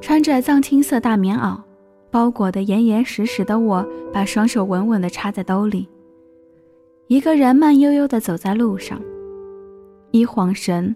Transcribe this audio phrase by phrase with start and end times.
[0.00, 1.58] 穿着藏青色大棉袄，
[2.10, 5.88] 包裹得严严实实的我，把双手稳稳地插在兜里。
[7.08, 9.00] 一个人慢悠悠地走在路上，
[10.10, 10.94] 一晃神，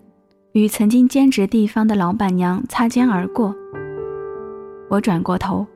[0.52, 3.54] 与曾经兼职地方的老板娘擦肩而过。
[4.88, 5.66] 我转过头，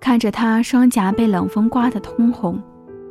[0.00, 2.60] 看着她双颊被冷风刮得通红，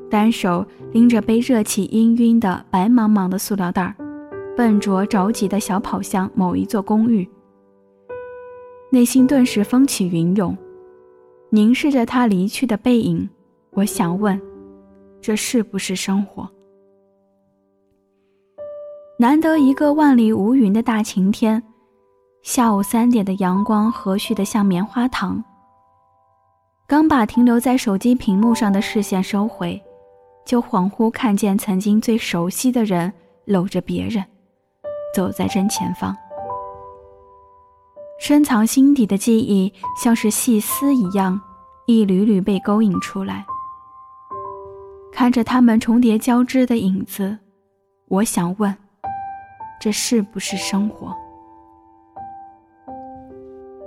[0.10, 3.96] 单手拎着被热气氤氲的白茫茫的塑料袋儿，
[4.56, 7.28] 笨拙着急地小跑向某一座公寓。
[8.94, 10.56] 内心顿时风起云涌，
[11.50, 13.30] 凝视着他离去的背影，
[13.70, 14.40] 我想问：
[15.22, 16.46] 这是不是生活？
[19.18, 21.64] 难得一个万里无云的大晴天，
[22.44, 25.42] 下午三点的阳光和煦的像棉花糖。
[26.86, 29.82] 刚把停留在手机屏幕上的视线收回，
[30.46, 33.14] 就恍惚看见曾经最熟悉的人
[33.46, 34.22] 搂着别人，
[35.16, 36.14] 走在正前方。
[38.22, 41.42] 深藏心底的记忆，像是细丝一样，
[41.88, 43.44] 一缕缕被勾引出来。
[45.12, 47.36] 看着他们重叠交织的影子，
[48.10, 48.78] 我想问：
[49.82, 51.12] 这是不是生活？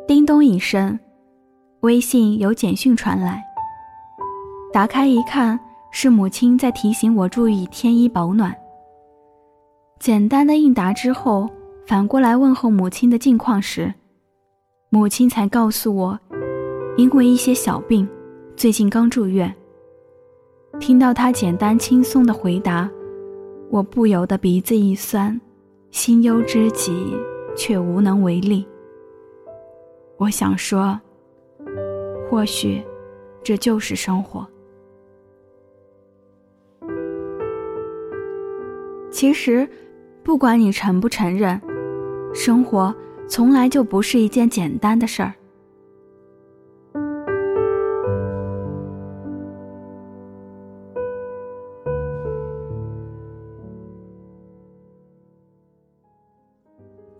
[0.08, 0.98] 叮咚一声，
[1.82, 3.40] 微信有简讯传来。
[4.72, 5.58] 打开一看，
[5.92, 8.52] 是母亲在提醒我注意添衣保暖。
[10.00, 11.48] 简单的应答之后，
[11.86, 13.94] 反过来问候母亲的近况时。
[14.94, 16.16] 母亲才告诉我，
[16.96, 18.08] 因为一些小病，
[18.54, 19.52] 最近刚住院。
[20.78, 22.88] 听到他简单轻松的回答，
[23.70, 25.40] 我不由得鼻子一酸，
[25.90, 27.12] 心忧之极，
[27.56, 28.64] 却无能为力。
[30.16, 30.96] 我想说，
[32.30, 32.80] 或许
[33.42, 34.46] 这就是生活。
[39.10, 39.68] 其实，
[40.22, 41.60] 不管你承不承认，
[42.32, 42.94] 生活。
[43.28, 45.32] 从来就不是一件简单的事儿。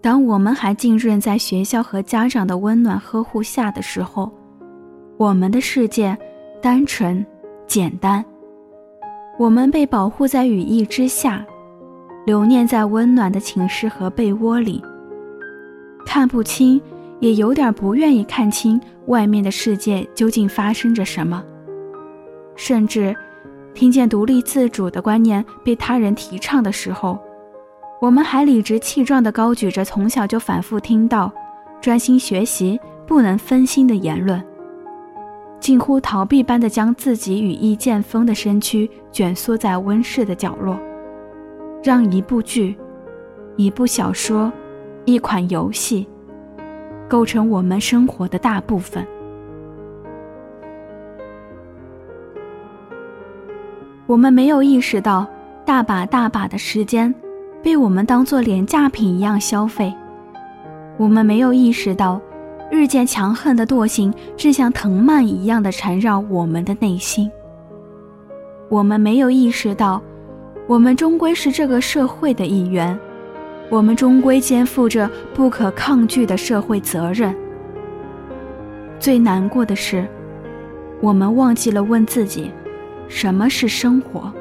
[0.01, 4.31] 当我们还浸润在学校和家长的温暖呵护下的时候，
[5.17, 6.17] 我们的世界
[6.61, 7.25] 单纯
[7.67, 8.23] 简单。
[9.39, 11.45] 我们被保护在羽翼之下，
[12.27, 14.85] 留念在温暖的寝室和被窝里。
[16.05, 16.81] 看不清，
[17.21, 21.43] 也有点不愿意看清外面的世界究竟发生着什么。
[22.57, 23.15] 甚至，
[23.75, 27.19] 听见独立自主的观念被他人提倡的时候，
[28.01, 31.33] 我们还理直气壮地高举着从小就反复听到
[31.83, 34.41] “专心学习，不能分心”的言论，
[35.59, 40.79] 近乎逃避般地将自己羽翼渐丰的身躯卷缩在温室的角落，
[41.83, 42.77] 让一部剧、
[43.57, 44.53] 一部小说。
[45.07, 46.07] 一款游戏，
[47.09, 49.07] 构成我们生活的大部分。
[54.07, 55.27] 我们没有意识到，
[55.65, 57.15] 大把大把的时间
[57.63, 59.95] 被我们当做廉价品一样消费。
[60.97, 62.21] 我们没有意识到，
[62.71, 67.31] 日渐强横的惰性正像藤蔓一样的缠绕我们的内心。
[68.71, 70.01] 我们没有意识到，
[70.67, 72.99] 我们终归是这个社会的一员。
[73.71, 77.35] 我们终归肩负着不可抗拒的社会责任。
[79.01, 80.07] 最难过的是，
[81.01, 82.51] 我们忘记了问自己：
[83.09, 84.33] 什么是生活？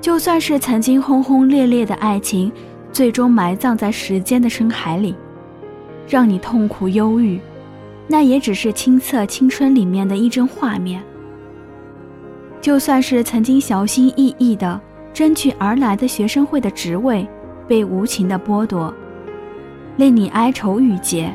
[0.00, 2.50] 就算是曾经轰轰烈烈的爱情，
[2.92, 5.14] 最终埋葬在时间的深海里，
[6.08, 7.40] 让你痛苦忧郁，
[8.06, 11.02] 那也只是青涩青春里面的一帧画面。
[12.60, 14.80] 就算是曾经小心翼翼的。
[15.14, 17.26] 争取而来的学生会的职位
[17.66, 18.92] 被无情的剥夺，
[19.96, 21.32] 令你哀愁郁结。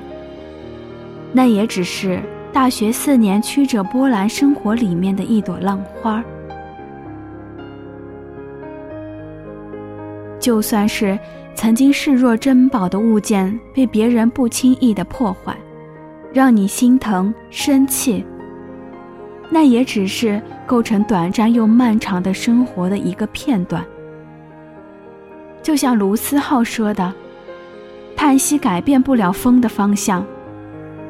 [1.32, 2.22] 那也只是
[2.52, 6.24] 大学四年曲折波澜生活里面的一朵浪花。
[10.40, 11.18] 就算是
[11.54, 15.56] 曾经视若珍宝的物件被别人不轻易的破坏，
[16.34, 18.26] 让你心疼生气。
[19.50, 23.84] 那也只是构成短暂又漫长的生活的一个片段。
[25.62, 27.14] 就像卢思浩说的
[28.16, 30.26] ：“叹息改变不了风的方向，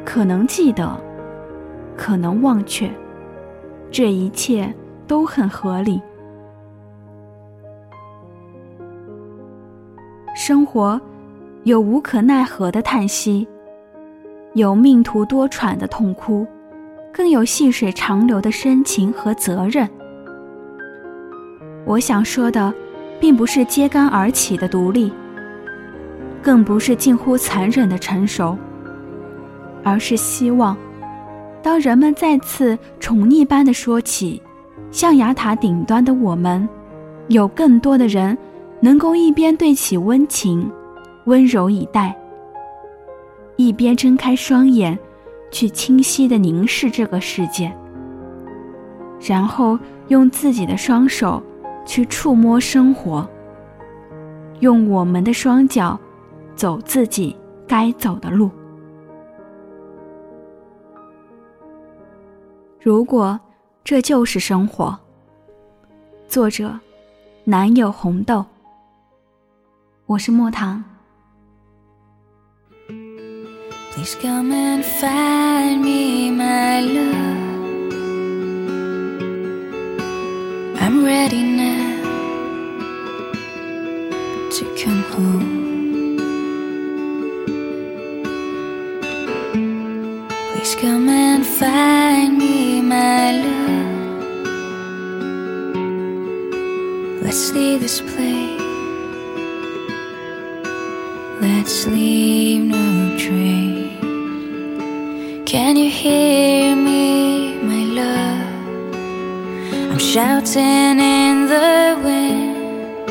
[0.06, 1.00] 可能记得，
[1.96, 2.90] 可能忘却，
[3.92, 4.74] 这一切
[5.06, 6.02] 都很合理。
[10.36, 11.00] 生活
[11.64, 13.48] 有无可奈何的叹息，
[14.54, 16.48] 有命途多舛的痛哭。”
[17.14, 19.90] 更有细水长流的深情和责任。
[21.86, 22.74] 我想说的，
[23.20, 25.12] 并不是揭竿而起的独立，
[26.42, 28.58] 更不是近乎残忍的成熟，
[29.84, 30.78] 而是希望，
[31.62, 34.42] 当人们再次宠溺般的说起
[34.92, 36.68] 象牙塔顶端的我们，
[37.28, 38.38] 有更多的人
[38.80, 40.70] 能够一边对其温情、
[41.26, 42.16] 温柔以待，
[43.56, 44.98] 一边睁开双眼，
[45.52, 47.76] 去清晰的凝视这个世界，
[49.22, 51.42] 然后用自己的双手
[51.86, 53.28] 去触摸生活，
[54.60, 56.00] 用我们的双脚。
[56.60, 57.34] 走自己
[57.66, 58.52] 该走的路。
[62.82, 63.40] 如果
[63.82, 65.00] 这就是生活。
[66.28, 66.78] 作者：
[67.46, 68.46] 南有红豆。
[70.06, 70.84] 我是莫糖。
[74.00, 77.92] Please come and find me, my love.
[80.80, 82.00] I'm ready now
[84.56, 86.16] to come home.
[90.54, 93.88] Please come and find me, my love.
[97.22, 98.62] Let's leave this place.
[101.42, 103.69] Let's leave no trace.
[105.50, 108.94] Can you hear me, my love?
[109.92, 113.10] I'm shouting in the wind.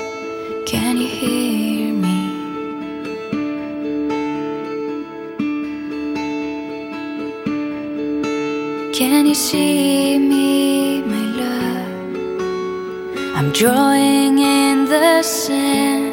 [0.64, 1.92] Can you hear?
[1.94, 2.16] Me?
[8.94, 11.88] Can you see me, my love?
[13.36, 16.07] I'm drawing in the sand.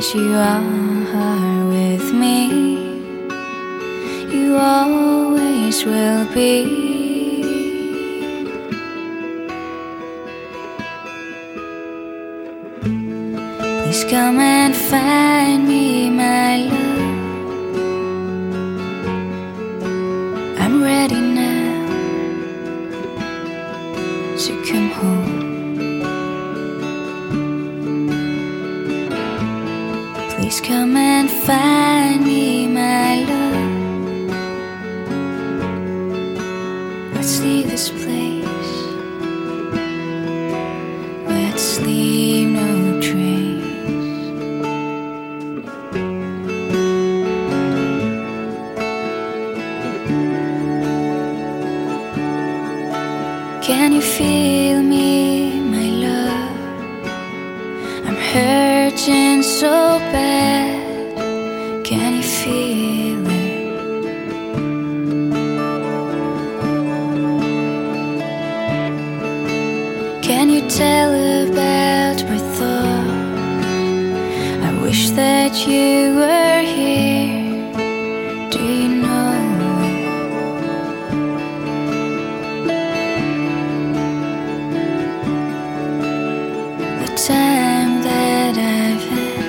[0.00, 2.48] You are with me.
[4.32, 6.64] You always will be.
[13.82, 15.29] Please come and find
[41.82, 42.29] 你
[75.14, 77.70] that you were here.
[78.50, 79.30] Do you know?
[87.02, 89.48] the time that I've had.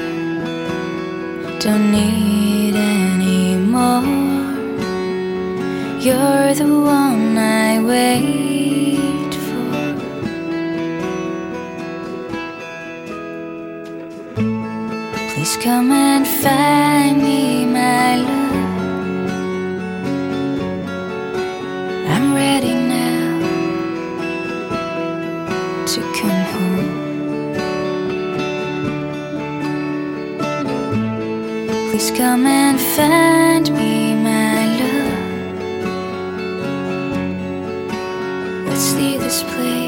[1.60, 4.03] Don't need any more.
[6.06, 6.90] You're the one
[15.41, 18.55] Please come and find me, my love.
[22.13, 23.39] I'm ready now
[25.88, 26.91] to come home.
[31.89, 35.17] Please come and find me, my love.
[38.67, 39.81] Let's leave this place.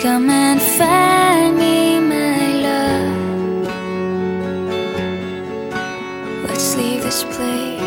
[0.00, 3.66] Come and find me, my love.
[6.44, 7.80] Let's leave this place.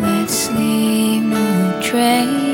[0.00, 2.47] Let's leave no train.